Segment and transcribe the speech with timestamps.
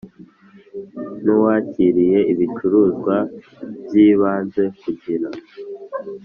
[1.23, 3.15] N uwakiriye ibicuruzwa
[3.83, 5.29] by ibanze kugira